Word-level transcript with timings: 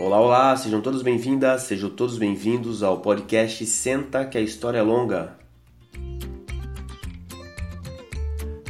Olá, 0.00 0.20
olá, 0.20 0.56
sejam 0.56 0.80
todos 0.80 1.02
bem-vindas, 1.02 1.62
sejam 1.62 1.90
todos 1.90 2.16
bem-vindos 2.16 2.84
ao 2.84 3.00
podcast 3.00 3.66
Senta 3.66 4.24
que 4.24 4.38
a 4.38 4.40
História 4.40 4.78
é 4.78 4.82
Longa. 4.82 5.36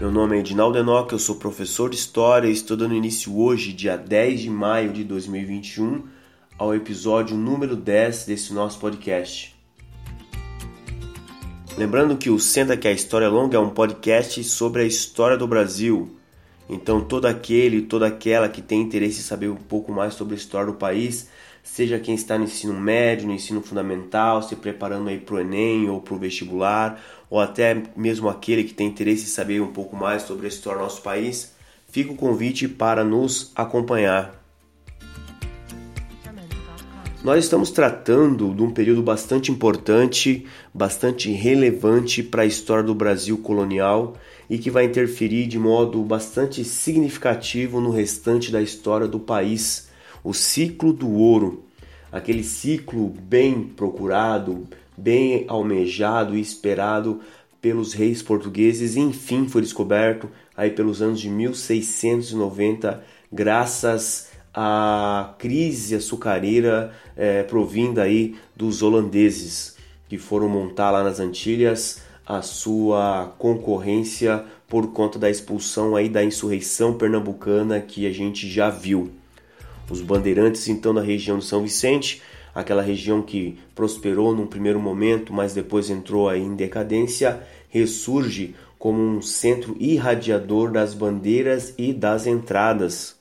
Meu 0.01 0.11
nome 0.11 0.39
é 0.39 0.41
Edinaldo 0.41 0.79
Enoch, 0.79 1.13
eu 1.13 1.19
sou 1.19 1.37
professor 1.37 1.91
de 1.91 1.97
História 1.97 2.49
e 2.49 2.53
estou 2.53 2.79
dando 2.79 2.95
início 2.95 3.39
hoje, 3.39 3.75
dia 3.75 3.95
10 3.95 4.41
de 4.41 4.49
maio 4.49 4.91
de 4.91 5.05
2021, 5.05 6.05
ao 6.57 6.75
episódio 6.75 7.37
número 7.37 7.77
10 7.77 8.25
desse 8.25 8.55
nosso 8.55 8.79
podcast. 8.79 9.55
Lembrando 11.77 12.17
que 12.17 12.31
o 12.31 12.41
Senta 12.41 12.75
que 12.75 12.89
a 12.89 12.93
História 12.93 13.27
é 13.27 13.29
Longa 13.29 13.59
é 13.59 13.61
um 13.61 13.69
podcast 13.69 14.43
sobre 14.45 14.81
a 14.81 14.87
história 14.87 15.37
do 15.37 15.47
Brasil, 15.47 16.18
então, 16.69 17.01
todo 17.01 17.27
aquele, 17.27 17.83
toda 17.83 18.07
aquela 18.07 18.49
que 18.49 18.61
tem 18.61 18.83
interesse 18.83 19.21
em 19.21 19.23
saber 19.23 19.49
um 19.49 19.57
pouco 19.57 19.91
mais 19.91 20.15
sobre 20.15 20.35
a 20.35 20.39
história 20.39 20.71
do 20.71 20.79
país, 20.79 21.29
seja 21.63 21.99
quem 21.99 22.15
está 22.15 22.37
no 22.37 22.45
ensino 22.45 22.75
médio, 22.75 23.27
no 23.27 23.33
ensino 23.33 23.63
fundamental, 23.63 24.43
se 24.43 24.55
preparando 24.55 25.09
aí 25.09 25.19
para 25.19 25.37
o 25.37 25.41
Enem 25.41 25.89
ou 25.89 26.01
para 26.01 26.15
o 26.15 26.19
vestibular, 26.19 27.01
ou 27.31 27.41
até 27.41 27.83
mesmo 27.97 28.29
aquele 28.29 28.65
que 28.65 28.75
tem 28.75 28.87
interesse 28.87 29.25
em 29.25 29.29
saber 29.29 29.61
um 29.61 29.73
pouco 29.73 29.97
mais 29.97 30.23
sobre 30.23 30.47
a 30.47 30.49
história 30.49 30.79
do 30.79 30.85
nosso 30.85 31.03
país, 31.03 31.55
fica 31.89 32.13
o 32.13 32.17
convite 32.17 32.69
para 32.69 33.03
nos 33.03 33.51
acompanhar. 33.55 34.35
Nós 37.23 37.45
estamos 37.45 37.73
tratando 37.73 38.55
de 38.55 38.63
um 38.63 38.71
período 38.71 39.03
bastante 39.03 39.51
importante, 39.51 40.47
bastante 40.73 41.33
relevante 41.33 42.23
para 42.23 42.43
a 42.43 42.47
história 42.47 42.85
do 42.85 42.95
Brasil 42.95 43.37
colonial 43.39 44.15
e 44.49 44.57
que 44.57 44.71
vai 44.71 44.85
interferir 44.85 45.49
de 45.49 45.59
modo 45.59 46.01
bastante 46.05 46.63
significativo 46.63 47.81
no 47.81 47.91
restante 47.91 48.53
da 48.53 48.63
história 48.63 49.09
do 49.09 49.19
país. 49.19 49.89
O 50.23 50.33
ciclo 50.33 50.93
do 50.93 51.11
ouro, 51.11 51.65
aquele 52.13 52.45
ciclo 52.45 53.09
bem 53.09 53.65
procurado, 53.65 54.69
bem 54.97 55.45
almejado 55.49 56.37
e 56.37 56.41
esperado 56.41 57.21
pelos 57.61 57.95
reis 57.95 58.23
portugueses, 58.23 58.97
enfim 58.97 59.49
foi 59.49 59.61
descoberto 59.61 60.31
aí 60.57 60.71
pelos 60.71 61.03
anos 61.03 61.21
de 61.21 61.29
1690, 61.29 63.03
graças 63.33 64.28
à 64.61 65.37
crise 65.39 65.95
açucareira 65.95 66.93
é, 67.17 67.45
provinda 67.45 68.03
aí 68.03 68.35
dos 68.57 68.83
holandeses 68.83 69.77
que 70.09 70.19
foram 70.19 70.49
montar 70.49 70.91
lá 70.91 71.05
nas 71.05 71.21
Antilhas 71.21 72.03
a 72.27 72.43
sua 72.43 73.33
concorrência 73.39 74.45
por 74.67 74.89
conta 74.89 75.17
da 75.17 75.31
expulsão 75.31 75.95
aí 75.95 76.09
da 76.09 76.25
insurreição 76.25 76.93
pernambucana 76.95 77.81
que 77.81 78.05
a 78.05 78.11
gente 78.11 78.51
já 78.51 78.69
viu. 78.69 79.13
Os 79.89 80.01
bandeirantes 80.01 80.67
então 80.67 80.93
da 80.93 81.03
região 81.03 81.39
de 81.39 81.45
São 81.45 81.63
Vicente, 81.63 82.21
aquela 82.53 82.83
região 82.83 83.23
que 83.23 83.57
prosperou 83.77 84.35
num 84.35 84.49
primeiro 84.49 84.81
momento, 84.81 85.33
mas 85.33 85.55
depois 85.55 85.89
entrou 85.89 86.29
aí 86.29 86.43
em 86.43 86.57
decadência, 86.57 87.47
ressurge 87.69 88.57
como 88.77 89.01
um 89.01 89.23
centro 89.23 89.77
irradiador 89.79 90.73
das 90.73 90.95
bandeiras 90.95 91.75
e 91.79 91.93
das 91.93 92.27
entradas. 92.27 93.18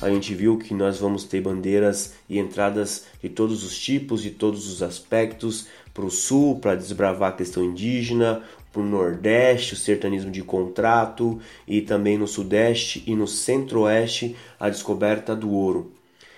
A 0.00 0.10
gente 0.10 0.34
viu 0.34 0.58
que 0.58 0.74
nós 0.74 0.98
vamos 0.98 1.24
ter 1.24 1.40
bandeiras 1.40 2.14
e 2.28 2.38
entradas 2.38 3.06
de 3.22 3.28
todos 3.30 3.64
os 3.64 3.78
tipos, 3.78 4.22
de 4.22 4.30
todos 4.30 4.70
os 4.70 4.82
aspectos, 4.82 5.66
para 5.94 6.04
o 6.04 6.10
sul, 6.10 6.58
para 6.58 6.74
desbravar 6.74 7.30
a 7.30 7.36
questão 7.36 7.64
indígena, 7.64 8.42
para 8.70 8.82
o 8.82 8.84
nordeste, 8.84 9.72
o 9.72 9.76
sertanismo 9.76 10.30
de 10.30 10.42
contrato, 10.42 11.40
e 11.66 11.80
também 11.80 12.18
no 12.18 12.26
sudeste 12.26 13.02
e 13.06 13.14
no 13.14 13.26
centro-oeste, 13.26 14.36
a 14.60 14.68
descoberta 14.68 15.34
do 15.34 15.50
ouro. 15.50 15.92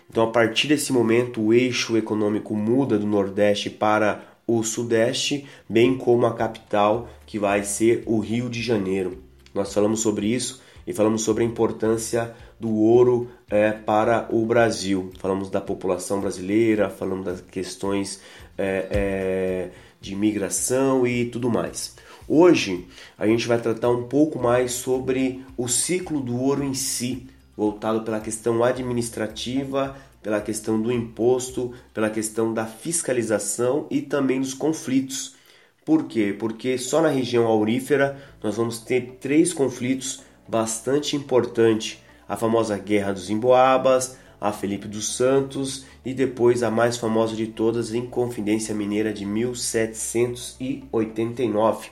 Então, 0.09 0.23
a 0.23 0.31
partir 0.31 0.69
desse 0.69 0.93
momento, 0.93 1.43
o 1.43 1.53
eixo 1.53 1.97
econômico 1.97 2.55
muda 2.55 2.97
do 2.97 3.07
nordeste 3.07 3.69
para 3.69 4.23
o 4.47 4.63
sudeste, 4.63 5.47
bem 5.69 5.99
como 5.99 6.25
a 6.25 6.35
capital, 6.35 7.09
que 7.27 7.39
vai 7.39 7.65
ser 7.65 8.05
o 8.07 8.21
Rio 8.21 8.49
de 8.49 8.63
Janeiro. 8.63 9.19
Nós 9.53 9.75
falamos 9.75 10.01
sobre 10.01 10.29
isso 10.29 10.63
e 10.89 10.95
falamos 10.95 11.21
sobre 11.21 11.45
a 11.45 11.47
importância 11.47 12.35
do 12.59 12.75
ouro 12.75 13.31
é, 13.51 13.73
para 13.73 14.27
o 14.31 14.47
Brasil. 14.47 15.11
Falamos 15.19 15.51
da 15.51 15.61
população 15.61 16.19
brasileira, 16.19 16.89
falamos 16.89 17.27
das 17.27 17.43
questões 17.43 18.23
é, 18.57 18.89
é, 18.91 19.71
de 20.01 20.15
imigração 20.15 21.07
e 21.07 21.27
tudo 21.27 21.51
mais. 21.51 21.95
Hoje 22.27 22.87
a 23.19 23.27
gente 23.27 23.47
vai 23.47 23.61
tratar 23.61 23.91
um 23.91 24.05
pouco 24.05 24.39
mais 24.39 24.73
sobre 24.73 25.45
o 25.59 25.69
ciclo 25.69 26.23
do 26.23 26.41
ouro 26.41 26.65
em 26.65 26.73
si, 26.73 27.27
voltado 27.55 28.01
pela 28.01 28.19
questão 28.19 28.65
administrativa, 28.65 29.95
pela 30.23 30.41
questão 30.41 30.81
do 30.81 30.91
imposto, 30.91 31.75
pela 31.93 32.09
questão 32.09 32.55
da 32.55 32.65
fiscalização 32.65 33.87
e 33.91 34.01
também 34.01 34.41
dos 34.41 34.55
conflitos. 34.55 35.37
Por 35.85 36.05
quê? 36.05 36.35
Porque 36.39 36.79
só 36.79 37.03
na 37.03 37.09
região 37.09 37.47
aurífera 37.47 38.19
nós 38.43 38.57
vamos 38.57 38.79
ter 38.79 39.19
três 39.21 39.53
conflitos 39.53 40.27
bastante 40.49 41.15
importantes: 41.15 42.03
a 42.29 42.37
famosa 42.37 42.77
Guerra 42.79 43.13
dos 43.13 43.31
Emboabas, 43.31 44.19
a 44.41 44.51
Felipe 44.53 44.89
dos 44.89 45.17
Santos 45.17 45.85
e 46.05 46.15
depois 46.15 46.63
a 46.63 46.71
mais 46.71 46.97
famosa 46.97 47.35
de 47.37 47.49
todas, 47.49 47.93
em 47.93 48.07
Confidência 48.07 48.73
Mineira 48.75 49.13
de 49.13 49.27
1789. 49.27 51.91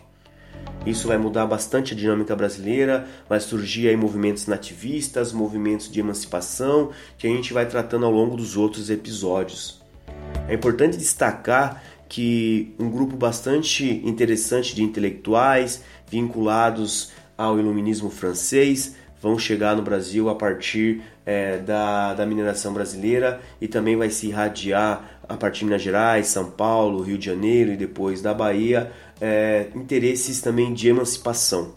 Isso 0.86 1.08
vai 1.08 1.18
mudar 1.18 1.44
bastante 1.46 1.92
a 1.92 1.96
dinâmica 1.96 2.36
brasileira, 2.36 3.06
vai 3.28 3.40
surgir 3.40 3.88
aí 3.88 3.96
movimentos 3.96 4.46
nativistas, 4.46 5.32
movimentos 5.32 5.90
de 5.90 5.98
emancipação, 6.00 6.92
que 7.18 7.26
a 7.26 7.30
gente 7.30 7.52
vai 7.52 7.66
tratando 7.66 8.06
ao 8.06 8.12
longo 8.12 8.36
dos 8.36 8.56
outros 8.56 8.88
episódios. 8.88 9.82
É 10.48 10.54
importante 10.54 10.96
destacar 10.96 11.82
que 12.08 12.72
um 12.78 12.88
grupo 12.88 13.16
bastante 13.16 14.00
interessante 14.04 14.76
de 14.76 14.82
intelectuais 14.82 15.82
vinculados 16.08 17.10
ao 17.36 17.58
iluminismo 17.58 18.10
francês 18.10 18.94
vão 19.20 19.38
chegar 19.38 19.74
no 19.74 19.82
Brasil 19.82 20.28
a 20.28 20.34
partir 20.34 21.02
é, 21.24 21.58
da, 21.58 22.14
da 22.14 22.26
mineração 22.26 22.72
brasileira 22.72 23.40
e 23.60 23.66
também 23.66 23.96
vai 23.96 24.10
se 24.10 24.28
irradiar 24.28 25.18
a 25.28 25.36
partir 25.36 25.60
de 25.60 25.64
Minas 25.66 25.82
Gerais, 25.82 26.28
São 26.28 26.50
Paulo, 26.50 27.02
Rio 27.02 27.18
de 27.18 27.26
Janeiro 27.26 27.72
e 27.72 27.76
depois 27.76 28.22
da 28.22 28.32
Bahia, 28.32 28.92
é, 29.20 29.66
interesses 29.74 30.40
também 30.40 30.72
de 30.72 30.88
emancipação. 30.88 31.74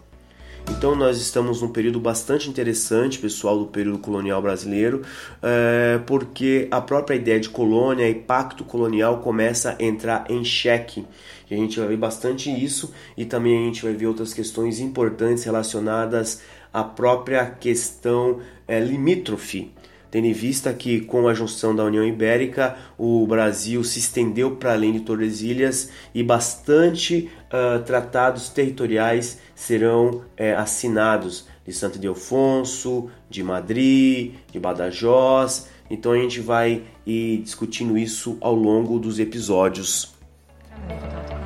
Então 0.67 0.95
nós 0.95 1.17
estamos 1.17 1.61
num 1.61 1.69
período 1.69 1.99
bastante 1.99 2.49
interessante, 2.49 3.19
pessoal, 3.19 3.59
do 3.59 3.65
período 3.65 3.99
colonial 3.99 4.41
brasileiro, 4.41 5.01
é, 5.41 5.99
porque 6.05 6.67
a 6.71 6.79
própria 6.79 7.15
ideia 7.15 7.39
de 7.39 7.49
colônia 7.49 8.09
e 8.09 8.15
pacto 8.15 8.63
colonial 8.63 9.19
começa 9.19 9.75
a 9.77 9.83
entrar 9.83 10.25
em 10.29 10.43
xeque. 10.43 11.05
E 11.49 11.53
a 11.53 11.57
gente 11.57 11.79
vai 11.79 11.89
ver 11.89 11.97
bastante 11.97 12.49
isso 12.49 12.93
e 13.17 13.25
também 13.25 13.57
a 13.57 13.65
gente 13.65 13.83
vai 13.83 13.93
ver 13.93 14.07
outras 14.07 14.33
questões 14.33 14.79
importantes 14.79 15.43
relacionadas 15.43 16.41
à 16.71 16.83
própria 16.83 17.45
questão 17.45 18.39
é, 18.67 18.79
limítrofe 18.79 19.71
tendo 20.11 20.25
em 20.25 20.33
vista 20.33 20.73
que 20.73 21.01
com 21.01 21.27
a 21.27 21.33
junção 21.33 21.75
da 21.75 21.83
União 21.83 22.05
Ibérica 22.05 22.75
o 22.97 23.25
Brasil 23.27 23.83
se 23.83 23.99
estendeu 23.99 24.55
para 24.55 24.73
além 24.73 24.93
de 24.93 25.01
Tordesilhas 25.01 25.89
e 26.13 26.23
bastante 26.23 27.29
uh, 27.45 27.83
tratados 27.83 28.49
territoriais 28.49 29.39
serão 29.53 30.09
uh, 30.09 30.23
assinados 30.57 31.47
de 31.65 31.73
Santo 31.73 31.97
Ildefonso, 31.97 33.09
de 33.29 33.43
Madrid, 33.43 34.33
de 34.51 34.59
Badajoz. 34.59 35.67
Então 35.89 36.13
a 36.13 36.17
gente 36.17 36.39
vai 36.39 36.83
ir 37.05 37.41
discutindo 37.43 37.97
isso 37.97 38.37
ao 38.41 38.55
longo 38.55 38.97
dos 38.97 39.19
episódios. 39.19 40.13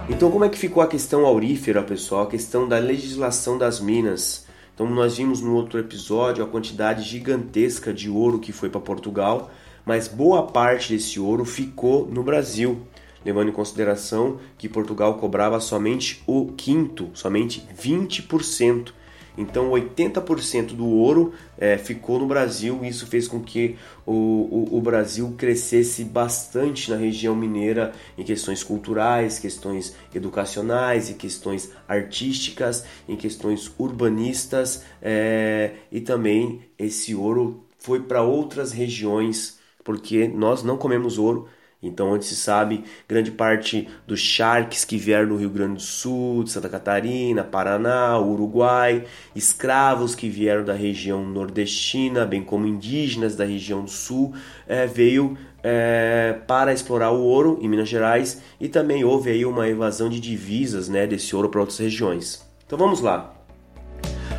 Então 0.10 0.32
como 0.32 0.46
é 0.46 0.50
que 0.50 0.58
ficou 0.58 0.82
a 0.82 0.88
questão 0.88 1.26
aurífera, 1.26 1.82
pessoal? 1.84 2.24
A 2.24 2.28
questão 2.28 2.68
da 2.68 2.78
legislação 2.78 3.58
das 3.58 3.80
minas. 3.80 4.46
Então 4.74 4.90
nós 4.90 5.18
vimos 5.18 5.40
no 5.40 5.56
outro 5.56 5.80
episódio 5.80 6.44
a 6.44 6.48
quantidade 6.48 7.04
gigantesca 7.04 7.94
de 7.94 8.10
ouro 8.10 8.40
que 8.40 8.52
foi 8.52 8.70
para 8.70 8.82
Portugal, 8.82 9.52
mas 9.86 10.08
boa 10.08 10.48
parte 10.48 10.94
desse 10.94 11.20
ouro 11.20 11.46
ficou 11.46 12.08
no 12.08 12.24
Brasil, 12.24 12.82
levando 13.24 13.50
em 13.50 13.54
consideração 13.54 14.40
que 14.58 14.68
Portugal 14.68 15.16
cobrava 15.16 15.60
somente 15.60 16.24
o 16.26 16.54
quinto, 16.54 17.12
somente 17.14 17.64
20%. 17.80 18.94
Então 19.38 19.72
80% 19.72 20.76
do 20.76 20.88
ouro 20.88 21.34
é, 21.58 21.78
ficou 21.78 22.20
no 22.20 22.28
Brasil 22.28 22.80
e 22.84 22.88
isso 22.88 23.08
fez 23.08 23.28
com 23.28 23.42
que 23.42 23.76
o, 24.06 24.12
o, 24.12 24.78
o, 24.78 24.82
Brasil 24.82 25.34
crescesse 25.38 26.04
bastante 26.04 26.92
na 26.92 26.98
região 26.98 27.36
mineira 27.36 27.94
em 28.18 28.24
questões 28.24 28.64
culturais, 28.64 29.40
questões 29.40 29.96
educacionais 30.14 31.10
e 31.10 31.16
questões 31.16 31.72
artísticas, 31.88 32.86
em 33.08 33.16
questões 33.16 33.72
urbanistas 33.78 34.84
é, 35.02 35.72
e 35.92 36.00
também 36.00 36.62
esse 36.78 37.16
ouro 37.16 37.66
foi 37.80 38.02
para 38.02 38.22
outras 38.22 38.72
regiões 38.72 39.60
porque 39.84 40.28
nós 40.28 40.64
não 40.64 40.78
comemos 40.78 41.18
ouro 41.18 41.48
Então, 41.84 42.12
onde 42.12 42.24
se 42.24 42.36
sabe, 42.36 42.86
grande 43.08 43.30
parte 43.30 43.90
dos 44.08 44.22
charques 44.22 44.86
que 44.86 44.98
vieram 44.98 45.28
do 45.28 45.36
Rio 45.36 45.50
Grande 45.50 45.76
do 45.76 45.82
Sul, 45.82 46.46
de 46.46 46.52
Santa 46.52 46.70
Catarina, 46.70 47.44
Paraná, 47.44 48.18
Uruguai, 48.18 49.04
escravos 49.36 50.16
que 50.16 50.30
vieram 50.30 50.64
da 50.64 50.74
região 50.74 51.26
nordestina, 51.26 52.26
bem 52.26 52.42
como 52.42 52.66
indígenas 52.66 53.36
da 53.36 53.44
região 53.44 53.86
Sul, 53.86 54.34
é, 54.66 54.88
veio 54.88 55.38
é, 55.62 56.40
para 56.48 56.74
explorar 56.74 57.12
o 57.12 57.22
ouro 57.22 57.60
em 57.62 57.68
Minas 57.68 57.90
Gerais 57.90 58.42
e 58.60 58.70
também 58.70 59.04
houve 59.04 59.30
aí 59.32 59.46
uma 59.46 59.68
evasão 59.68 60.10
de 60.10 60.20
divisas 60.20 60.88
né, 60.88 61.06
desse 61.06 61.36
ouro 61.36 61.50
para 61.50 61.60
outras 61.60 61.80
regiões. 61.80 62.50
Então 62.66 62.78
vamos 62.78 63.02
lá. 63.02 63.34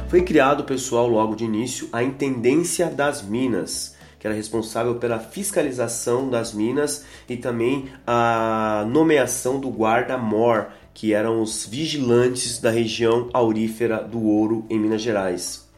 Foi 0.09 0.23
criado, 0.23 0.65
pessoal, 0.65 1.09
logo 1.09 1.35
de 1.35 1.45
início, 1.45 1.89
a 1.93 2.03
Intendência 2.03 2.87
das 2.87 3.23
Minas 3.23 3.94
que 4.25 4.29
era 4.29 4.35
responsável 4.35 4.95
pela 4.95 5.19
fiscalização 5.19 6.31
das 6.31 6.55
minas 6.55 7.05
e 7.29 7.37
também 7.37 7.91
a 8.07 8.87
nomeação 8.89 9.61
do 9.61 9.69
guarda-mor, 9.69 10.69
que 10.95 11.13
eram 11.13 11.43
os 11.43 11.67
vigilantes 11.67 12.59
da 12.59 12.71
região 12.71 13.29
aurífera 13.35 14.03
do 14.03 14.23
ouro 14.25 14.65
em 14.71 14.79
Minas 14.79 15.03
Gerais. 15.03 15.69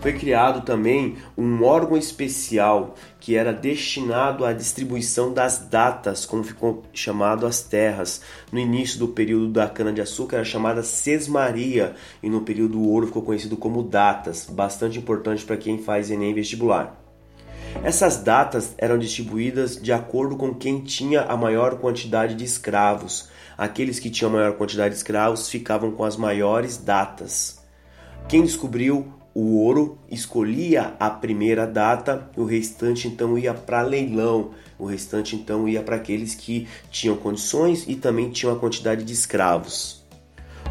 Foi 0.00 0.12
criado 0.12 0.64
também 0.64 1.16
um 1.36 1.64
órgão 1.64 1.96
especial 1.96 2.94
que 3.18 3.34
era 3.34 3.52
destinado 3.52 4.44
à 4.44 4.52
distribuição 4.52 5.34
das 5.34 5.58
datas, 5.58 6.24
como 6.24 6.44
ficou 6.44 6.84
chamado 6.92 7.46
as 7.46 7.62
terras. 7.62 8.20
No 8.52 8.60
início 8.60 9.00
do 9.00 9.08
período 9.08 9.48
da 9.48 9.68
cana-de-açúcar 9.68 10.36
era 10.36 10.44
chamada 10.44 10.84
Sesmaria 10.84 11.96
e 12.22 12.30
no 12.30 12.42
período 12.42 12.74
do 12.74 12.88
ouro 12.88 13.08
ficou 13.08 13.22
conhecido 13.22 13.56
como 13.56 13.82
datas, 13.82 14.46
bastante 14.48 15.00
importante 15.00 15.44
para 15.44 15.56
quem 15.56 15.82
faz 15.82 16.12
Enem 16.12 16.32
vestibular. 16.32 17.07
Essas 17.82 18.18
datas 18.18 18.74
eram 18.76 18.98
distribuídas 18.98 19.80
de 19.80 19.92
acordo 19.92 20.36
com 20.36 20.54
quem 20.54 20.80
tinha 20.80 21.22
a 21.22 21.36
maior 21.36 21.78
quantidade 21.78 22.34
de 22.34 22.44
escravos. 22.44 23.28
Aqueles 23.56 23.98
que 23.98 24.10
tinham 24.10 24.30
a 24.30 24.34
maior 24.34 24.52
quantidade 24.54 24.90
de 24.90 24.98
escravos 24.98 25.48
ficavam 25.48 25.92
com 25.92 26.04
as 26.04 26.16
maiores 26.16 26.76
datas. 26.76 27.62
Quem 28.28 28.42
descobriu 28.42 29.12
o 29.34 29.58
ouro 29.58 29.98
escolhia 30.10 30.94
a 30.98 31.08
primeira 31.08 31.66
data, 31.66 32.28
o 32.36 32.44
restante 32.44 33.06
então 33.06 33.38
ia 33.38 33.54
para 33.54 33.82
leilão, 33.82 34.50
o 34.76 34.84
restante 34.84 35.36
então 35.36 35.68
ia 35.68 35.80
para 35.80 35.96
aqueles 35.96 36.34
que 36.34 36.66
tinham 36.90 37.16
condições 37.16 37.84
e 37.86 37.94
também 37.94 38.30
tinham 38.30 38.52
a 38.52 38.58
quantidade 38.58 39.04
de 39.04 39.12
escravos. 39.12 40.04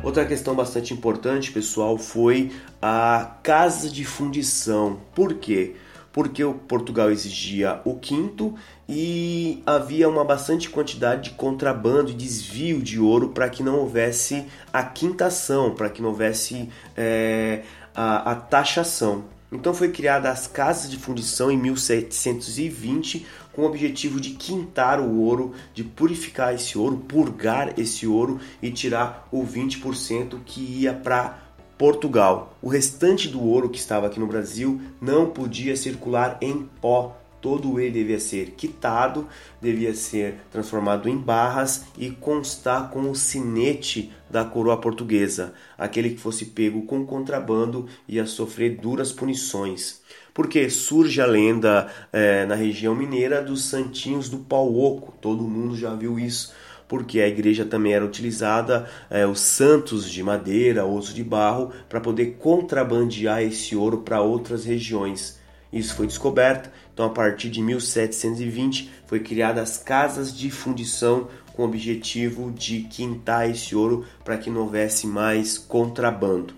Outra 0.04 0.26
questão 0.26 0.54
bastante 0.54 0.94
importante, 0.94 1.52
pessoal, 1.52 1.98
foi 1.98 2.52
a 2.82 3.38
casa 3.42 3.90
de 3.90 4.04
fundição. 4.06 5.00
Por 5.16 5.36
quê? 5.36 5.76
Porque 6.18 6.44
o 6.44 6.56
Portugal 6.56 7.12
exigia 7.12 7.80
o 7.86 7.94
quinto 7.94 8.56
e 8.90 9.62
havia 9.68 10.10
uma 10.10 10.26
bastante 10.26 10.68
quantidade 10.68 11.30
de 11.30 11.36
contrabando 11.36 12.10
e 12.10 12.14
desvio 12.16 12.82
de 12.82 13.00
ouro 13.00 13.30
para 13.30 13.48
que 13.48 13.62
não 13.62 13.82
houvesse 13.82 14.44
a 14.74 14.82
quintação, 14.82 15.76
para 15.76 15.92
que 15.92 16.02
não 16.02 16.10
houvesse 16.10 16.70
é, 16.96 17.62
a, 17.94 18.32
a 18.32 18.36
taxação. 18.36 19.26
Então 19.52 19.76
foi 19.76 19.92
criada 19.92 20.32
as 20.32 20.48
casas 20.48 20.90
de 20.90 20.98
fundição 20.98 21.52
em 21.52 21.58
1720 21.58 23.24
com 23.54 23.62
o 23.62 23.66
objetivo 23.66 24.20
de 24.20 24.32
quintar 24.32 25.00
o 25.00 25.20
ouro, 25.20 25.54
de 25.72 25.84
purificar 25.84 26.52
esse 26.52 26.80
ouro, 26.80 26.98
purgar 26.98 27.80
esse 27.80 28.08
ouro 28.08 28.40
e 28.60 28.72
tirar 28.72 29.28
o 29.32 29.46
20% 29.46 30.40
que 30.44 30.62
ia 30.62 30.96
para 30.96 31.47
Portugal. 31.78 32.58
O 32.62 32.70
restante 32.70 33.28
do 33.28 33.42
ouro 33.44 33.70
que 33.70 33.78
estava 33.78 34.08
aqui 34.08 34.20
no 34.20 34.28
Brasil 34.28 34.82
não 35.00 35.28
podia 35.28 35.76
circular 35.76 36.38
em 36.42 36.68
pó. 36.82 37.16
Todo 37.40 37.80
ele 37.80 37.92
devia 37.92 38.20
ser 38.20 38.52
quitado, 38.58 39.28
devia 39.62 39.94
ser 39.94 40.40
transformado 40.52 41.08
em 41.08 41.16
barras 41.16 41.86
e 41.96 42.10
constar 42.10 42.90
com 42.90 43.12
o 43.12 43.16
sinete 43.16 44.12
da 44.28 44.44
coroa 44.44 44.76
portuguesa. 44.78 45.54
Aquele 45.78 46.10
que 46.10 46.20
fosse 46.20 46.46
pego 46.46 46.82
com 46.82 47.06
contrabando 47.06 47.88
ia 48.08 48.26
sofrer 48.26 48.78
duras 48.78 49.12
punições. 49.12 50.02
Porque 50.34 50.68
surge 50.70 51.22
a 51.22 51.28
lenda 51.28 51.92
é, 52.12 52.46
na 52.48 52.56
região 52.56 52.96
mineira 52.96 53.42
dos 53.42 53.66
santinhos 53.66 54.30
do 54.30 54.40
pau 54.40 54.76
oco. 54.76 55.14
Todo 55.22 55.48
mundo 55.48 55.76
já 55.76 55.94
viu 55.94 56.20
isso 56.20 56.54
porque 56.88 57.20
a 57.20 57.28
igreja 57.28 57.66
também 57.66 57.94
era 57.94 58.06
utilizada 58.06 58.88
é, 59.10 59.26
os 59.26 59.40
santos 59.40 60.10
de 60.10 60.24
madeira, 60.24 60.86
osso 60.86 61.14
de 61.14 61.24
barro, 61.24 61.72
para 61.90 62.00
poder 62.00 62.38
contrabandear 62.40 63.42
esse 63.42 63.76
ouro 63.76 64.00
para 64.00 64.22
outras 64.22 64.66
regiões. 64.66 65.38
Isso 65.72 65.96
foi 65.96 66.08
descoberto, 66.08 66.70
então 66.94 67.06
a 67.06 67.10
partir 67.10 67.50
de 67.50 67.62
1720 67.62 68.90
foi 69.06 69.20
criada 69.20 69.62
as 69.62 69.78
casas 69.78 70.36
de 70.36 70.50
fundição 70.50 71.28
com 71.54 71.64
o 71.64 71.66
objetivo 71.66 72.52
de 72.52 72.82
quintar 72.84 73.50
esse 73.50 73.76
ouro 73.76 74.06
para 74.24 74.38
que 74.38 74.50
não 74.50 74.62
houvesse 74.62 75.06
mais 75.06 75.58
contrabando. 75.58 76.54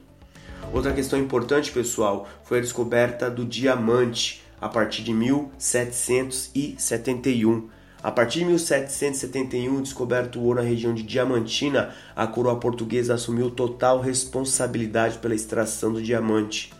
Outra 0.71 0.93
questão 0.93 1.17
importante, 1.17 1.71
pessoal, 1.71 2.29
foi 2.43 2.59
a 2.59 2.61
descoberta 2.61 3.31
do 3.31 3.43
diamante 3.43 4.43
a 4.61 4.69
partir 4.69 5.01
de 5.03 5.13
1771. 5.13 7.69
A 8.01 8.11
partir 8.11 8.39
de 8.39 8.45
1771, 8.45 9.81
descoberto 9.81 10.39
o 10.39 10.43
ouro 10.43 10.61
na 10.61 10.67
região 10.67 10.93
de 10.93 11.03
Diamantina, 11.03 11.93
a 12.15 12.25
coroa 12.25 12.57
portuguesa 12.57 13.15
assumiu 13.15 13.51
total 13.51 13.99
responsabilidade 13.99 15.17
pela 15.17 15.35
extração 15.35 15.91
do 15.91 16.01
diamante. 16.01 16.71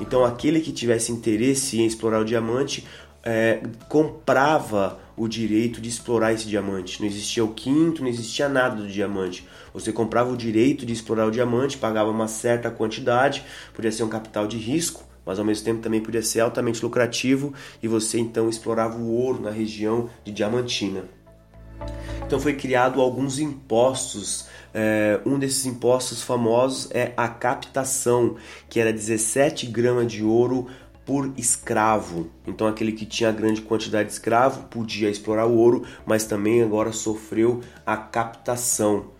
Então, 0.00 0.24
aquele 0.24 0.60
que 0.60 0.72
tivesse 0.72 1.12
interesse 1.12 1.78
em 1.78 1.86
explorar 1.86 2.20
o 2.20 2.24
diamante 2.24 2.86
é, 3.22 3.62
comprava 3.88 4.98
o 5.14 5.28
direito 5.28 5.78
de 5.78 5.90
explorar 5.90 6.32
esse 6.32 6.48
diamante. 6.48 7.00
Não 7.00 7.06
existia 7.06 7.44
o 7.44 7.52
quinto, 7.52 8.00
não 8.00 8.08
existia 8.08 8.48
nada 8.48 8.76
do 8.76 8.88
diamante. 8.88 9.46
Você 9.74 9.92
comprava 9.92 10.32
o 10.32 10.36
direito 10.36 10.86
de 10.86 10.92
explorar 10.92 11.26
o 11.26 11.30
diamante, 11.30 11.76
pagava 11.76 12.10
uma 12.10 12.26
certa 12.26 12.70
quantidade, 12.70 13.44
podia 13.74 13.92
ser 13.92 14.04
um 14.04 14.08
capital 14.08 14.46
de 14.46 14.56
risco, 14.56 15.04
mas 15.24 15.38
ao 15.38 15.44
mesmo 15.44 15.64
tempo 15.64 15.80
também 15.80 16.00
podia 16.00 16.22
ser 16.22 16.40
altamente 16.40 16.82
lucrativo 16.82 17.52
e 17.82 17.88
você 17.88 18.18
então 18.18 18.48
explorava 18.48 18.98
o 18.98 19.12
ouro 19.12 19.42
na 19.42 19.50
região 19.50 20.08
de 20.24 20.32
Diamantina. 20.32 21.04
Então 22.26 22.40
foi 22.40 22.54
criado 22.54 23.00
alguns 23.00 23.38
impostos. 23.38 24.46
É, 24.74 25.20
um 25.26 25.38
desses 25.38 25.66
impostos 25.66 26.22
famosos 26.22 26.88
é 26.92 27.12
a 27.16 27.28
captação, 27.28 28.36
que 28.70 28.80
era 28.80 28.92
17 28.92 29.66
gramas 29.66 30.10
de 30.10 30.24
ouro 30.24 30.66
por 31.04 31.32
escravo. 31.36 32.30
Então 32.46 32.66
aquele 32.66 32.92
que 32.92 33.04
tinha 33.04 33.30
grande 33.32 33.60
quantidade 33.60 34.08
de 34.08 34.14
escravo 34.14 34.64
podia 34.68 35.10
explorar 35.10 35.46
o 35.46 35.56
ouro, 35.56 35.84
mas 36.06 36.24
também 36.24 36.62
agora 36.62 36.92
sofreu 36.92 37.60
a 37.84 37.96
captação. 37.96 39.10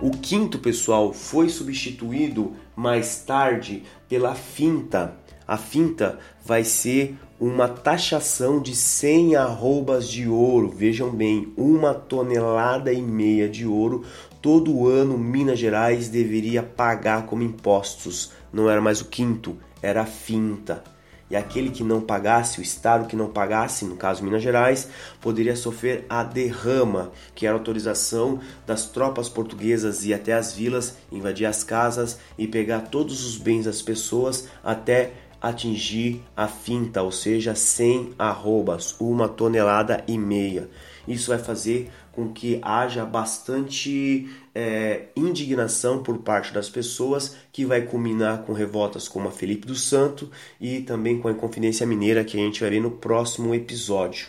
O 0.00 0.10
quinto, 0.10 0.58
pessoal, 0.58 1.12
foi 1.12 1.48
substituído 1.48 2.54
mais 2.74 3.20
tarde 3.20 3.84
pela 4.08 4.34
finta. 4.34 5.16
A 5.46 5.56
finta 5.56 6.18
vai 6.44 6.64
ser 6.64 7.16
uma 7.38 7.68
taxação 7.68 8.60
de 8.60 8.74
100 8.74 9.36
arrobas 9.36 10.08
de 10.08 10.28
ouro. 10.28 10.68
Vejam 10.68 11.10
bem, 11.10 11.52
uma 11.56 11.92
tonelada 11.92 12.92
e 12.92 13.02
meia 13.02 13.48
de 13.48 13.66
ouro 13.66 14.04
todo 14.40 14.86
ano 14.88 15.16
Minas 15.16 15.58
Gerais 15.58 16.08
deveria 16.08 16.62
pagar 16.62 17.26
como 17.26 17.42
impostos. 17.42 18.30
Não 18.52 18.68
era 18.68 18.80
mais 18.80 19.00
o 19.00 19.06
quinto, 19.06 19.56
era 19.82 20.02
a 20.02 20.06
finta. 20.06 20.84
E 21.30 21.36
aquele 21.36 21.70
que 21.70 21.82
não 21.82 22.00
pagasse, 22.00 22.60
o 22.60 22.62
estado 22.62 23.08
que 23.08 23.16
não 23.16 23.28
pagasse, 23.28 23.86
no 23.86 23.96
caso 23.96 24.22
Minas 24.22 24.42
Gerais, 24.42 24.88
poderia 25.20 25.56
sofrer 25.56 26.04
a 26.08 26.22
derrama, 26.22 27.10
que 27.34 27.46
era 27.46 27.56
a 27.56 27.58
autorização 27.58 28.38
das 28.66 28.86
tropas 28.86 29.28
portuguesas 29.28 30.04
ir 30.04 30.12
até 30.12 30.34
as 30.34 30.52
vilas, 30.52 30.98
invadir 31.10 31.46
as 31.46 31.64
casas 31.64 32.18
e 32.36 32.46
pegar 32.46 32.82
todos 32.82 33.24
os 33.24 33.38
bens 33.38 33.64
das 33.64 33.80
pessoas 33.80 34.46
até 34.62 35.12
atingir 35.48 36.22
a 36.34 36.48
finta, 36.48 37.02
ou 37.02 37.12
seja, 37.12 37.54
100 37.54 38.14
arrobas, 38.18 38.96
uma 38.98 39.28
tonelada 39.28 40.02
e 40.08 40.16
meia. 40.16 40.70
Isso 41.06 41.28
vai 41.28 41.38
fazer 41.38 41.90
com 42.12 42.32
que 42.32 42.58
haja 42.62 43.04
bastante 43.04 44.28
é, 44.54 45.08
indignação 45.14 46.02
por 46.02 46.18
parte 46.18 46.52
das 46.54 46.70
pessoas, 46.70 47.36
que 47.52 47.66
vai 47.66 47.82
culminar 47.82 48.44
com 48.44 48.52
revoltas 48.52 49.06
como 49.06 49.28
a 49.28 49.32
Felipe 49.32 49.66
do 49.66 49.74
Santo 49.74 50.30
e 50.60 50.80
também 50.80 51.18
com 51.18 51.28
a 51.28 51.32
Inconfidência 51.32 51.86
Mineira, 51.86 52.24
que 52.24 52.38
a 52.38 52.40
gente 52.40 52.60
vai 52.60 52.70
ver 52.70 52.80
no 52.80 52.92
próximo 52.92 53.54
episódio. 53.54 54.28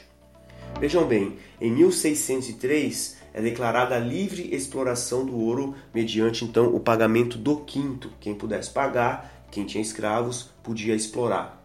Vejam 0.79 1.07
bem, 1.07 1.37
em 1.61 1.71
1603 1.71 3.23
é 3.33 3.41
declarada 3.41 3.95
a 3.95 3.99
livre 3.99 4.53
exploração 4.55 5.25
do 5.25 5.37
ouro 5.37 5.75
mediante 5.93 6.43
então 6.45 6.73
o 6.73 6.79
pagamento 6.79 7.37
do 7.37 7.57
quinto. 7.57 8.09
Quem 8.19 8.33
pudesse 8.33 8.69
pagar 8.69 9.34
quem 9.55 9.63
tinha 9.63 9.81
escravos 9.81 10.49
podia 10.61 10.93
explorar. 10.93 11.63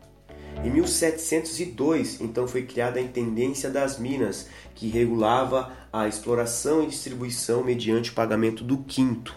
Em 0.65 0.71
1702, 0.71 2.21
então, 2.21 2.47
foi 2.47 2.63
criada 2.63 3.01
a 3.01 3.03
Intendência 3.03 3.69
das 3.69 3.99
Minas, 3.99 4.47
que 4.77 4.89
regulava 4.89 5.73
a 5.93 6.07
exploração 6.07 6.85
e 6.85 6.87
distribuição 6.87 7.65
mediante 7.65 8.11
o 8.11 8.15
pagamento 8.15 8.63
do 8.63 8.79
quinto. 8.79 9.35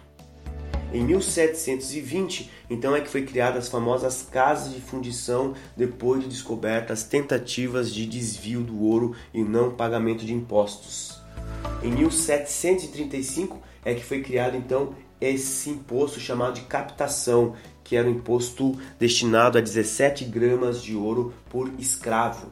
Em 0.93 1.03
1720, 1.03 2.51
então, 2.69 2.95
é 2.95 3.01
que 3.01 3.09
foi 3.09 3.25
criada 3.25 3.57
as 3.57 3.69
famosas 3.69 4.27
casas 4.31 4.71
de 4.71 4.81
fundição 4.81 5.55
depois 5.75 6.21
de 6.21 6.29
descobertas 6.29 7.03
tentativas 7.03 7.91
de 7.91 8.05
desvio 8.05 8.61
do 8.61 8.83
ouro 8.83 9.15
e 9.33 9.43
não 9.43 9.71
pagamento 9.71 10.23
de 10.23 10.33
impostos. 10.33 11.19
Em 11.81 11.91
1735 11.91 13.59
é 13.83 13.95
que 13.95 14.03
foi 14.03 14.21
criado 14.21 14.55
então 14.55 14.95
esse 15.31 15.69
imposto 15.69 16.19
chamado 16.19 16.55
de 16.55 16.61
captação, 16.61 17.53
que 17.83 17.95
era 17.95 18.07
um 18.07 18.11
imposto 18.11 18.77
destinado 18.99 19.57
a 19.57 19.61
17 19.61 20.25
gramas 20.25 20.81
de 20.81 20.95
ouro 20.95 21.33
por 21.49 21.71
escravo. 21.77 22.51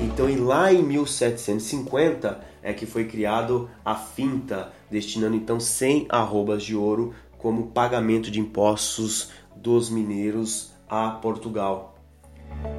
Então, 0.00 0.28
e 0.28 0.36
lá 0.36 0.72
em 0.72 0.82
1750 0.82 2.40
é 2.62 2.72
que 2.72 2.86
foi 2.86 3.06
criado 3.06 3.68
a 3.84 3.94
finta, 3.94 4.72
destinando 4.90 5.36
então 5.36 5.60
100 5.60 6.06
arrobas 6.08 6.64
de 6.64 6.74
ouro 6.74 7.14
como 7.38 7.68
pagamento 7.68 8.30
de 8.30 8.40
impostos 8.40 9.30
dos 9.56 9.90
mineiros 9.90 10.72
a 10.88 11.10
Portugal. 11.10 11.91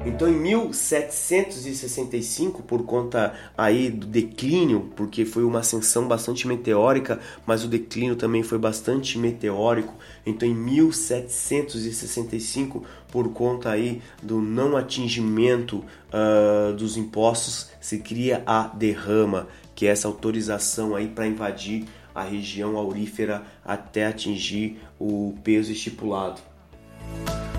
Então, 0.06 0.28
em 0.28 0.38
1765, 0.38 2.62
por 2.62 2.84
conta 2.84 3.32
aí 3.56 3.90
do 3.90 4.06
declínio, 4.06 4.92
porque 4.94 5.24
foi 5.24 5.42
uma 5.44 5.60
ascensão 5.60 6.06
bastante 6.06 6.46
meteórica, 6.46 7.18
mas 7.46 7.64
o 7.64 7.68
declínio 7.68 8.14
também 8.14 8.42
foi 8.42 8.58
bastante 8.58 9.18
meteórico. 9.18 9.94
Então, 10.26 10.46
em 10.46 10.54
1765, 10.54 12.84
por 13.10 13.32
conta 13.32 13.70
aí 13.70 14.02
do 14.22 14.42
não 14.42 14.76
atingimento 14.76 15.82
uh, 16.12 16.74
dos 16.74 16.98
impostos, 16.98 17.70
se 17.80 17.96
cria 17.98 18.42
a 18.44 18.66
derrama, 18.66 19.48
que 19.74 19.86
é 19.86 19.90
essa 19.90 20.06
autorização 20.06 20.94
aí 20.94 21.08
para 21.08 21.26
invadir 21.26 21.86
a 22.14 22.22
região 22.22 22.76
aurífera 22.76 23.42
até 23.64 24.04
atingir 24.06 24.78
o 25.00 25.34
peso 25.42 25.72
estipulado. 25.72 26.42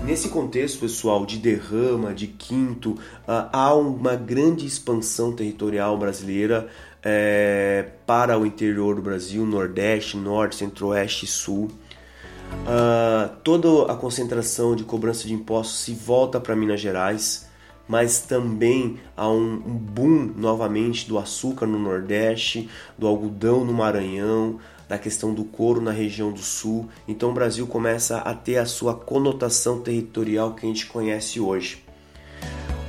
Nesse 0.04 0.28
contexto, 0.28 0.78
pessoal, 0.78 1.26
de 1.26 1.36
derrama, 1.36 2.14
de 2.14 2.28
quinto, 2.28 2.92
uh, 2.92 3.50
há 3.52 3.74
uma 3.74 4.14
grande 4.14 4.64
expansão 4.64 5.32
territorial 5.32 5.98
brasileira 5.98 6.68
é, 7.02 7.86
para 8.06 8.38
o 8.38 8.46
interior 8.46 8.94
do 8.94 9.02
Brasil, 9.02 9.44
Nordeste, 9.44 10.16
Norte, 10.16 10.56
Centro-Oeste 10.56 11.24
e 11.24 11.28
Sul. 11.28 11.70
Uh, 12.62 13.34
toda 13.42 13.92
a 13.92 13.96
concentração 13.96 14.76
de 14.76 14.84
cobrança 14.84 15.26
de 15.26 15.32
impostos 15.32 15.80
se 15.80 15.92
volta 15.92 16.40
para 16.40 16.54
Minas 16.54 16.80
Gerais, 16.80 17.48
mas 17.88 18.20
também 18.20 18.98
há 19.16 19.28
um, 19.28 19.54
um 19.54 19.76
boom 19.76 20.32
novamente 20.36 21.08
do 21.08 21.18
açúcar 21.18 21.66
no 21.66 21.78
Nordeste, 21.78 22.68
do 22.98 23.06
algodão 23.06 23.64
no 23.64 23.72
Maranhão, 23.72 24.58
da 24.88 24.98
questão 24.98 25.34
do 25.34 25.44
couro 25.44 25.80
na 25.80 25.90
região 25.90 26.32
do 26.32 26.40
sul. 26.40 26.88
Então 27.06 27.30
o 27.30 27.34
Brasil 27.34 27.66
começa 27.66 28.18
a 28.18 28.34
ter 28.34 28.56
a 28.56 28.66
sua 28.66 28.94
conotação 28.94 29.80
territorial 29.80 30.54
que 30.54 30.66
a 30.66 30.68
gente 30.68 30.86
conhece 30.86 31.40
hoje. 31.40 31.84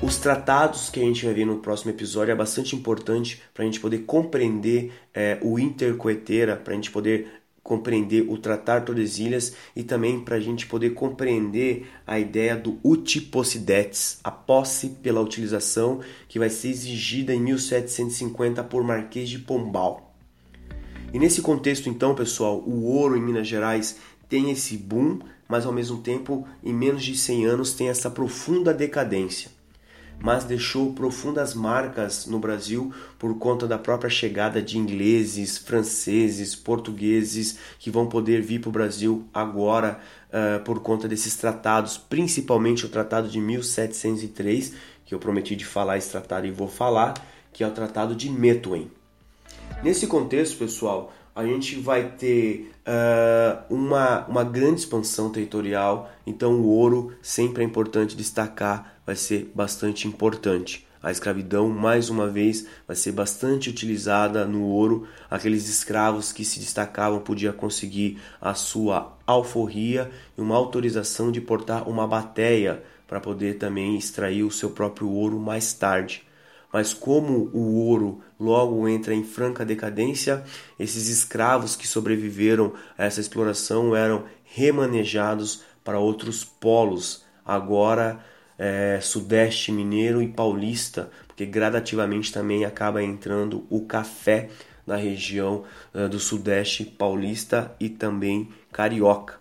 Os 0.01 0.18
tratados 0.18 0.89
que 0.89 1.00
a 1.00 1.04
gente 1.04 1.25
vai 1.25 1.34
ver 1.34 1.46
no 1.46 1.58
próximo 1.58 1.89
episódio 1.89 2.32
é 2.32 2.36
bastante 2.36 2.75
importante 2.75 3.42
para 3.51 3.63
a 3.63 3.66
gente 3.66 3.80
poder 3.80 4.00
compreender 4.00 4.92
é, 5.12 5.39
o 5.42 5.58
Intercoetera, 5.58 6.56
para 6.56 6.74
a 6.74 6.75
gente 6.75 6.92
poder 6.92 7.27
compreender 7.68 8.25
o 8.30 8.38
Tratar 8.38 8.86
Tordesilhas 8.86 9.54
e 9.75 9.84
também 9.84 10.22
para 10.22 10.38
a 10.38 10.39
gente 10.39 10.66
poder 10.68 10.92
compreender 10.92 11.88
a 12.06 12.18
ideia 12.18 12.56
do 12.56 12.80
utipossidetes, 12.82 14.20
a 14.24 14.32
posse 14.32 14.89
pela 15.01 15.20
utilização 15.20 16.00
que 16.30 16.39
vai 16.39 16.50
ser 16.50 16.70
exigida 16.70 17.34
em 17.34 17.42
1750 17.42 18.63
por 18.63 18.84
Marquês 18.84 19.27
de 19.27 19.39
Pombal. 19.39 20.06
E 21.13 21.19
nesse 21.19 21.41
contexto, 21.41 21.87
então, 21.87 22.13
pessoal, 22.13 22.59
o 22.59 22.83
ouro 22.83 23.15
em 23.15 23.21
Minas 23.21 23.47
Gerais 23.47 23.97
tem 24.27 24.51
esse 24.51 24.75
boom, 24.75 25.19
mas 25.47 25.65
ao 25.65 25.71
mesmo 25.71 25.99
tempo, 25.99 26.45
em 26.61 26.73
menos 26.73 27.03
de 27.03 27.17
100 27.17 27.45
anos, 27.45 27.73
tem 27.73 27.87
essa 27.87 28.09
profunda 28.09 28.73
decadência. 28.73 29.49
Mas 30.19 30.43
deixou 30.43 30.93
profundas 30.93 31.53
marcas 31.53 32.25
no 32.25 32.39
Brasil 32.39 32.91
por 33.17 33.37
conta 33.37 33.67
da 33.67 33.77
própria 33.77 34.09
chegada 34.09 34.61
de 34.61 34.77
ingleses, 34.77 35.57
franceses, 35.57 36.55
portugueses 36.55 37.57
que 37.79 37.91
vão 37.91 38.07
poder 38.07 38.41
vir 38.41 38.59
para 38.59 38.69
o 38.69 38.73
Brasil 38.73 39.25
agora 39.33 39.99
uh, 40.27 40.61
por 40.63 40.81
conta 40.81 41.07
desses 41.07 41.35
tratados, 41.35 41.97
principalmente 41.97 42.85
o 42.85 42.89
Tratado 42.89 43.29
de 43.29 43.39
1703, 43.39 44.73
que 45.05 45.15
eu 45.15 45.19
prometi 45.19 45.55
de 45.55 45.65
falar 45.65 45.97
esse 45.97 46.09
tratado 46.09 46.47
e 46.47 46.51
vou 46.51 46.67
falar, 46.67 47.13
que 47.53 47.63
é 47.63 47.67
o 47.67 47.71
Tratado 47.71 48.15
de 48.15 48.29
Methuen. 48.29 48.97
Nesse 49.83 50.07
contexto, 50.07 50.57
pessoal, 50.57 51.13
a 51.36 51.45
gente 51.45 51.79
vai 51.79 52.09
ter 52.13 52.74
uh, 52.81 53.74
uma, 53.74 54.25
uma 54.25 54.43
grande 54.43 54.79
expansão 54.79 55.31
territorial, 55.31 56.09
então 56.25 56.53
o 56.53 56.67
ouro 56.67 57.13
sempre 57.21 57.62
é 57.62 57.65
importante 57.65 58.15
destacar, 58.15 59.00
vai 59.05 59.15
ser 59.15 59.51
bastante 59.53 60.07
importante. 60.07 60.88
A 61.01 61.12
escravidão, 61.12 61.69
mais 61.69 62.09
uma 62.09 62.27
vez, 62.27 62.65
vai 62.88 62.95
ser 62.95 63.12
bastante 63.12 63.69
utilizada 63.69 64.45
no 64.45 64.63
ouro. 64.63 65.07
Aqueles 65.29 65.69
escravos 65.69 66.33
que 66.33 66.43
se 66.43 66.59
destacavam 66.59 67.19
podiam 67.19 67.53
conseguir 67.53 68.19
a 68.41 68.55
sua 68.55 69.15
alforria 69.25 70.09
e 70.36 70.41
uma 70.41 70.55
autorização 70.55 71.31
de 71.31 71.39
portar 71.39 71.88
uma 71.88 72.07
bateia 72.07 72.83
para 73.07 73.19
poder 73.19 73.59
também 73.59 73.95
extrair 73.95 74.43
o 74.43 74.51
seu 74.51 74.71
próprio 74.71 75.07
ouro 75.07 75.39
mais 75.39 75.71
tarde 75.71 76.27
mas 76.71 76.93
como 76.93 77.50
o 77.53 77.75
ouro 77.86 78.21
logo 78.39 78.88
entra 78.88 79.13
em 79.13 79.24
franca 79.24 79.65
decadência, 79.65 80.44
esses 80.79 81.08
escravos 81.10 81.75
que 81.75 81.88
sobreviveram 81.88 82.74
a 82.98 83.06
essa 83.06 83.20
exploração 83.20 83.96
eram 83.96 84.25
remanejados 84.44 85.63
para 85.84 86.00
outros 86.00 86.44
polos, 86.44 87.24
agora 87.46 88.20
é, 88.58 89.00
sudeste 89.01 89.72
mineiro 89.72 90.22
e 90.22 90.27
paulista, 90.27 91.10
porque 91.27 91.46
gradativamente 91.46 92.32
também 92.32 92.65
acaba 92.65 93.03
entrando 93.03 93.65
o 93.70 93.86
café 93.86 94.50
na 94.86 94.96
região 94.96 95.63
é, 95.94 96.08
do 96.08 96.20
sudeste 96.20 96.84
paulista 96.84 97.75
e 97.79 97.89
também 97.89 98.50
carioca. 98.72 99.39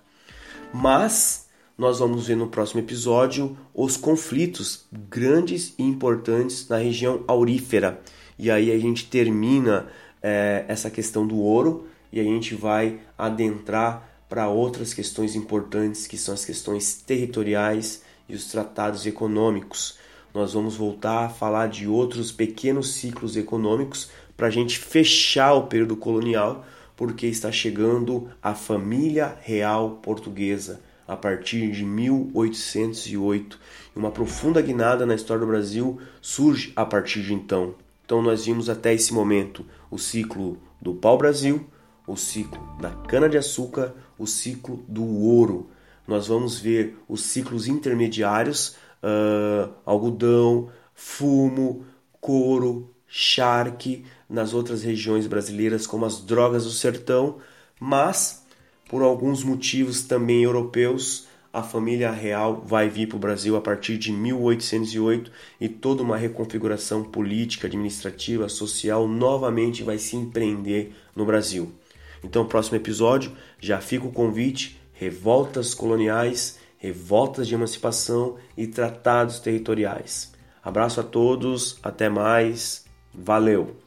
Mas 0.73 1.49
nós 1.79 1.99
vamos 1.99 2.27
ver 2.27 2.37
no 2.37 2.49
próximo 2.49 2.81
episódio 2.81 3.57
os 3.75 3.97
conflitos 3.97 4.87
grandes 4.93 5.75
e 5.79 5.83
importantes 5.83 6.69
na 6.69 6.79
região 6.79 7.23
aurífera. 7.27 8.01
E 8.39 8.51
aí 8.51 8.71
a 8.71 8.79
gente 8.79 9.07
termina 9.07 9.87
é, 10.23 10.65
essa 10.69 10.91
questão 10.91 11.27
do 11.27 11.37
ouro 11.39 11.87
e 12.13 12.21
a 12.21 12.25
gente 12.25 12.55
vai 12.55 13.01
adentrar 13.17 14.09
para 14.29 14.49
outras 14.49 14.93
questões 14.93 15.35
importantes 15.35 16.07
que 16.07 16.19
são 16.19 16.35
as 16.35 16.45
questões 16.45 16.95
territoriais 16.95 18.03
e 18.29 18.35
os 18.35 18.47
tratados 18.47 19.07
econômicos. 19.07 19.99
Nós 20.35 20.53
vamos 20.53 20.77
voltar 20.77 21.25
a 21.25 21.29
falar 21.29 21.69
de 21.69 21.87
outros 21.87 22.33
pequenos 22.33 22.95
ciclos 22.95 23.37
econômicos 23.37 24.11
para 24.37 24.49
a 24.49 24.51
gente 24.51 24.79
fechar 24.79 25.55
o 25.55 25.67
período 25.67 25.97
colonial, 25.97 26.65
porque 26.97 27.27
está 27.27 27.51
chegando 27.51 28.29
a 28.43 28.55
família 28.55 29.37
real 29.43 29.99
portuguesa 30.03 30.81
a 31.07 31.17
partir 31.17 31.71
de 31.71 31.85
1808. 31.85 33.59
Uma 33.95 34.11
profunda 34.11 34.61
guinada 34.61 35.07
na 35.07 35.15
história 35.15 35.41
do 35.41 35.47
Brasil 35.47 36.01
surge 36.21 36.73
a 36.75 36.85
partir 36.85 37.23
de 37.23 37.33
então. 37.33 37.75
Então 38.07 38.23
nós 38.23 38.47
vimos 38.47 38.71
até 38.71 38.95
esse 38.95 39.13
momento 39.13 39.67
o 39.91 39.99
ciclo 39.99 40.59
do 40.81 40.95
pau-brasil, 40.95 41.67
o 42.07 42.17
ciclo 42.17 42.63
da 42.81 42.91
cana-de-açúcar, 42.91 43.93
o 44.17 44.27
ciclo 44.27 44.85
do 44.87 45.05
ouro. 45.05 45.69
Nós 46.07 46.29
vamos 46.29 46.61
ver 46.61 46.97
os 47.09 47.23
ciclos 47.23 47.67
intermediários, 47.67 48.77
uh, 49.03 49.73
algodão, 49.85 50.71
fumo, 50.95 51.85
couro, 52.21 52.95
charque, 53.09 54.05
nas 54.31 54.55
outras 54.55 54.85
regiões 54.85 55.27
brasileiras 55.27 55.85
como 55.85 56.07
as 56.07 56.21
drogas 56.21 56.65
do 56.65 56.71
sertão, 56.71 57.39
mas 57.81 58.47
por 58.89 59.03
alguns 59.03 59.43
motivos 59.43 60.03
também 60.03 60.45
europeus, 60.45 61.27
a 61.57 61.63
família 61.63 62.11
real 62.11 62.63
vai 62.67 62.87
vir 62.87 63.09
para 63.09 63.17
o 63.17 63.19
Brasil 63.19 63.57
a 63.57 63.63
partir 63.63 63.97
de 63.97 64.13
1808 64.13 65.33
e 65.59 65.71
toda 65.71 66.03
uma 66.03 66.19
reconfiguração 66.19 67.03
política, 67.03 67.67
administrativa, 67.67 68.47
social 68.47 69.09
novamente 69.09 69.83
vai 69.83 69.97
se 69.97 70.17
empreender 70.17 70.95
no 71.15 71.25
Brasil. 71.25 71.73
Então, 72.23 72.45
próximo 72.47 72.77
episódio, 72.77 73.33
já 73.59 73.81
fica 73.81 74.07
o 74.07 74.13
convite: 74.13 74.79
revoltas 74.93 75.73
coloniais, 75.73 76.59
revoltas 76.77 77.49
de 77.49 77.55
emancipação 77.55 78.37
e 78.55 78.67
tratados 78.67 79.41
territoriais. 79.41 80.35
Abraço 80.63 81.01
a 81.01 81.05
todos, 81.05 81.79
até 81.83 82.11
mais, 82.11 82.85
valeu! 83.15 83.86